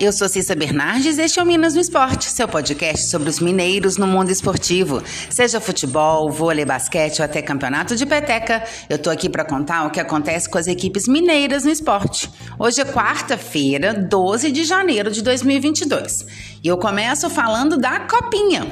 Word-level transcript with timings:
eu 0.00 0.12
sou 0.12 0.30
Cissa 0.30 0.54
Bernardes 0.54 1.18
e 1.18 1.22
este 1.22 1.38
é 1.38 1.42
o 1.42 1.46
Minas 1.46 1.74
no 1.74 1.80
Esporte, 1.80 2.24
seu 2.24 2.48
podcast 2.48 3.06
sobre 3.06 3.28
os 3.28 3.38
mineiros 3.38 3.98
no 3.98 4.06
mundo 4.06 4.30
esportivo. 4.30 5.02
Seja 5.28 5.60
futebol, 5.60 6.30
vôlei, 6.30 6.64
basquete 6.64 7.18
ou 7.18 7.24
até 7.26 7.42
campeonato 7.42 7.94
de 7.94 8.06
peteca, 8.06 8.64
eu 8.88 8.96
tô 8.96 9.10
aqui 9.10 9.28
para 9.28 9.44
contar 9.44 9.86
o 9.86 9.90
que 9.90 10.00
acontece 10.00 10.48
com 10.48 10.56
as 10.56 10.66
equipes 10.66 11.06
mineiras 11.06 11.64
no 11.64 11.70
esporte. 11.70 12.30
Hoje 12.58 12.80
é 12.80 12.84
quarta-feira, 12.86 13.92
12 13.92 14.50
de 14.50 14.64
janeiro 14.64 15.10
de 15.10 15.22
2022 15.22 16.24
e 16.62 16.68
eu 16.68 16.76
começo 16.76 17.30
falando 17.30 17.76
da 17.76 18.00
Copinha. 18.00 18.66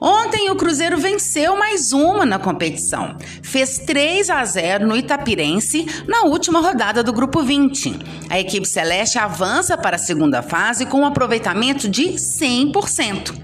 Ontem 0.00 0.50
o 0.50 0.56
Cruzeiro 0.56 0.98
venceu 0.98 1.56
mais 1.56 1.92
uma 1.92 2.26
na 2.26 2.38
competição, 2.38 3.16
fez 3.42 3.78
3 3.78 4.30
a 4.30 4.44
0 4.44 4.86
no 4.86 4.96
Itapirense 4.96 5.86
na 6.06 6.22
última 6.22 6.60
rodada 6.60 7.02
do 7.02 7.12
Grupo 7.12 7.42
20. 7.42 7.98
A 8.28 8.38
equipe 8.38 8.66
celeste 8.66 9.18
avança 9.18 9.76
para 9.76 9.96
a 9.96 9.98
segunda 9.98 10.42
fase 10.42 10.86
com 10.86 11.00
um 11.00 11.06
aproveitamento 11.06 11.88
de 11.88 12.12
100%. 12.12 13.34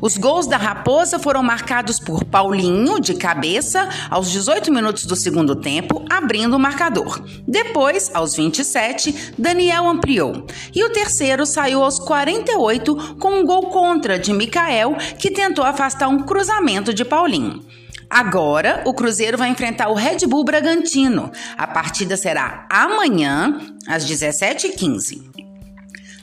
Os 0.00 0.16
gols 0.16 0.46
da 0.46 0.56
Raposa 0.56 1.18
foram 1.18 1.42
marcados 1.42 1.98
por 1.98 2.24
Paulinho, 2.24 3.00
de 3.00 3.14
cabeça, 3.14 3.88
aos 4.10 4.30
18 4.30 4.72
minutos 4.72 5.06
do 5.06 5.16
segundo 5.16 5.56
tempo, 5.56 6.04
abrindo 6.10 6.54
o 6.54 6.58
marcador. 6.58 7.22
Depois, 7.46 8.10
aos 8.12 8.36
27, 8.36 9.32
Daniel 9.38 9.88
ampliou. 9.88 10.46
E 10.74 10.84
o 10.84 10.90
terceiro 10.90 11.46
saiu 11.46 11.82
aos 11.82 11.98
48 11.98 13.16
com 13.18 13.43
um 13.44 13.46
gol 13.46 13.68
contra 13.68 14.18
de 14.18 14.32
Mikael, 14.32 14.96
que 15.18 15.30
tentou 15.30 15.66
afastar 15.66 16.08
um 16.08 16.20
cruzamento 16.20 16.94
de 16.94 17.04
Paulinho. 17.04 17.62
Agora, 18.08 18.82
o 18.86 18.94
Cruzeiro 18.94 19.36
vai 19.36 19.50
enfrentar 19.50 19.88
o 19.88 19.94
Red 19.94 20.26
Bull 20.26 20.44
Bragantino. 20.44 21.30
A 21.56 21.66
partida 21.66 22.16
será 22.16 22.66
amanhã, 22.70 23.60
às 23.86 24.06
17h15. 24.06 25.34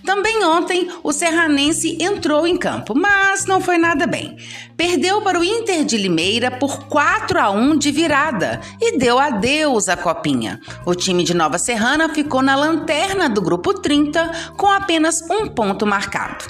Também 0.03 0.43
ontem, 0.43 0.89
o 1.03 1.13
Serranense 1.13 1.95
entrou 2.01 2.47
em 2.47 2.57
campo, 2.57 2.95
mas 2.95 3.45
não 3.45 3.61
foi 3.61 3.77
nada 3.77 4.07
bem. 4.07 4.35
Perdeu 4.75 5.21
para 5.21 5.39
o 5.39 5.43
Inter 5.43 5.85
de 5.85 5.97
Limeira 5.97 6.49
por 6.49 6.87
4 6.87 7.39
a 7.39 7.51
1 7.51 7.77
de 7.77 7.91
virada 7.91 8.59
e 8.81 8.97
deu 8.97 9.19
adeus 9.19 9.87
à 9.89 9.95
copinha. 9.95 10.59
O 10.87 10.95
time 10.95 11.23
de 11.23 11.35
Nova 11.35 11.59
Serrana 11.59 12.09
ficou 12.09 12.41
na 12.41 12.55
lanterna 12.55 13.29
do 13.29 13.41
grupo 13.41 13.75
30 13.75 14.53
com 14.57 14.67
apenas 14.71 15.21
um 15.29 15.47
ponto 15.47 15.85
marcado. 15.85 16.45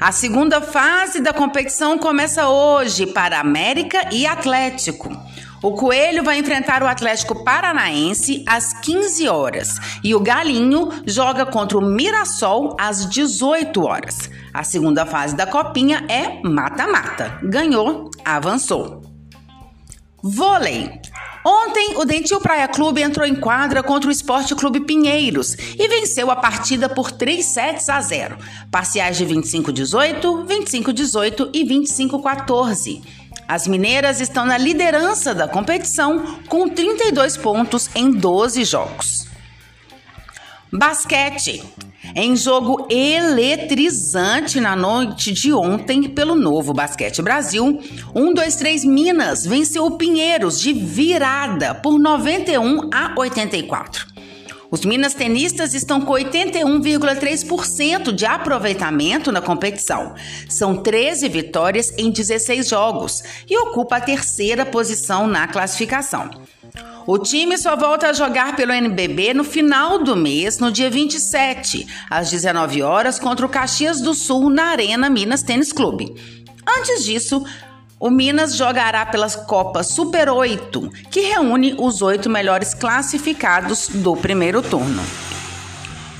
A 0.00 0.12
segunda 0.12 0.62
fase 0.62 1.20
da 1.20 1.30
competição 1.30 1.98
começa 1.98 2.48
hoje 2.48 3.06
para 3.06 3.38
América 3.38 4.08
e 4.10 4.26
Atlético. 4.26 5.10
O 5.62 5.72
Coelho 5.72 6.24
vai 6.24 6.38
enfrentar 6.38 6.82
o 6.82 6.86
Atlético 6.86 7.44
Paranaense 7.44 8.42
às 8.48 8.72
15 8.72 9.28
horas 9.28 9.78
e 10.02 10.14
o 10.14 10.20
Galinho 10.20 10.88
joga 11.04 11.44
contra 11.44 11.76
o 11.76 11.82
Mirassol 11.82 12.74
às 12.80 13.06
18 13.10 13.84
horas. 13.84 14.30
A 14.54 14.64
segunda 14.64 15.04
fase 15.04 15.36
da 15.36 15.46
Copinha 15.46 16.02
é 16.08 16.40
mata-mata. 16.48 17.38
Ganhou, 17.42 18.10
avançou. 18.24 19.02
Vôlei. 20.22 20.98
Ontem, 21.44 21.96
o 21.96 22.04
Dentil 22.04 22.40
Praia 22.40 22.68
Clube 22.68 23.00
entrou 23.02 23.26
em 23.26 23.34
quadra 23.34 23.82
contra 23.82 24.08
o 24.08 24.12
Esporte 24.12 24.54
Clube 24.54 24.80
Pinheiros 24.80 25.54
e 25.54 25.88
venceu 25.88 26.30
a 26.30 26.36
partida 26.36 26.88
por 26.88 27.10
3 27.10 27.44
sets 27.44 27.88
a 27.88 28.00
0, 28.00 28.36
parciais 28.70 29.16
de 29.16 29.24
25-18, 29.24 30.46
25-18 30.46 31.50
e 31.54 31.64
25-14. 31.64 33.02
As 33.48 33.66
mineiras 33.66 34.20
estão 34.20 34.44
na 34.44 34.58
liderança 34.58 35.34
da 35.34 35.48
competição 35.48 36.38
com 36.46 36.68
32 36.68 37.36
pontos 37.38 37.88
em 37.94 38.10
12 38.10 38.64
jogos. 38.64 39.26
Basquete. 40.70 41.64
Em 42.14 42.34
jogo 42.34 42.88
eletrizante 42.90 44.60
na 44.60 44.74
noite 44.74 45.32
de 45.32 45.52
ontem 45.52 46.08
pelo 46.08 46.34
Novo 46.34 46.72
Basquete 46.72 47.22
Brasil, 47.22 47.80
123 48.12 48.84
Minas 48.84 49.46
venceu 49.46 49.86
o 49.86 49.96
Pinheiros 49.96 50.60
de 50.60 50.72
virada 50.72 51.74
por 51.74 52.00
91 52.00 52.90
a 52.92 53.14
84. 53.16 54.06
Os 54.72 54.84
Minas 54.84 55.14
tenistas 55.14 55.74
estão 55.74 56.00
com 56.00 56.12
81,3% 56.12 58.12
de 58.12 58.24
aproveitamento 58.24 59.30
na 59.30 59.40
competição. 59.40 60.14
São 60.48 60.76
13 60.76 61.28
vitórias 61.28 61.92
em 61.98 62.10
16 62.10 62.68
jogos 62.68 63.22
e 63.48 63.58
ocupa 63.58 63.96
a 63.96 64.00
terceira 64.00 64.64
posição 64.64 65.26
na 65.26 65.48
classificação. 65.48 66.30
O 67.06 67.18
time 67.18 67.56
só 67.56 67.76
volta 67.76 68.08
a 68.08 68.12
jogar 68.12 68.54
pelo 68.56 68.72
NBB 68.72 69.34
no 69.34 69.44
final 69.44 69.98
do 70.02 70.14
mês, 70.16 70.58
no 70.58 70.70
dia 70.70 70.90
27, 70.90 71.86
às 72.08 72.30
19 72.30 72.82
horas, 72.82 73.18
contra 73.18 73.44
o 73.44 73.48
Caxias 73.48 74.00
do 74.00 74.14
Sul 74.14 74.50
na 74.50 74.66
Arena 74.66 75.08
Minas 75.08 75.42
Tênis 75.42 75.72
Clube. 75.72 76.14
Antes 76.66 77.04
disso, 77.04 77.44
o 77.98 78.10
Minas 78.10 78.56
jogará 78.56 79.04
pelas 79.04 79.34
Copas 79.34 79.88
Super 79.88 80.28
8, 80.28 80.90
que 81.10 81.20
reúne 81.20 81.74
os 81.78 82.00
oito 82.00 82.30
melhores 82.30 82.74
classificados 82.74 83.88
do 83.88 84.16
primeiro 84.16 84.62
turno. 84.62 85.02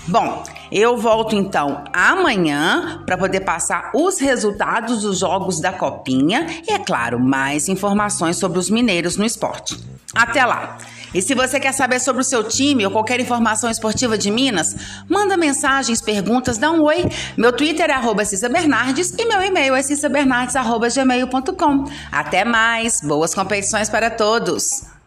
Bom, 0.07 0.43
eu 0.71 0.97
volto 0.97 1.35
então 1.35 1.83
amanhã 1.93 3.03
para 3.05 3.19
poder 3.19 3.41
passar 3.41 3.91
os 3.95 4.21
resultados 4.21 5.03
dos 5.03 5.19
jogos 5.19 5.61
da 5.61 5.73
Copinha 5.73 6.47
e, 6.69 6.73
é 6.73 6.79
claro, 6.79 7.19
mais 7.19 7.69
informações 7.69 8.37
sobre 8.37 8.59
os 8.59 8.71
mineiros 8.71 9.17
no 9.17 9.25
esporte. 9.25 9.77
Até 10.15 10.45
lá! 10.45 10.79
E 11.13 11.21
se 11.21 11.35
você 11.35 11.59
quer 11.59 11.73
saber 11.73 11.99
sobre 11.99 12.23
o 12.23 12.25
seu 12.25 12.45
time 12.45 12.87
ou 12.87 12.93
qualquer 12.93 13.19
informação 13.19 13.69
esportiva 13.69 14.17
de 14.17 14.31
Minas, 14.31 14.77
manda 15.09 15.37
mensagens, 15.37 16.01
perguntas, 16.01 16.57
dá 16.57 16.71
um 16.71 16.85
oi. 16.85 17.05
Meu 17.37 17.53
Twitter 17.53 17.91
é 17.91 17.95
arroba 17.95 18.25
Cissa 18.25 18.49
Bernardes 18.49 19.13
e 19.19 19.25
meu 19.25 19.43
e-mail 19.43 19.75
é 19.75 19.83
cissabernardes.gmail.com. 19.83 21.91
Até 22.13 22.45
mais! 22.45 23.01
Boas 23.03 23.35
competições 23.35 23.89
para 23.89 24.09
todos! 24.09 25.00